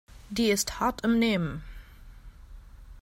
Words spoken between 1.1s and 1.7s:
Nehmen.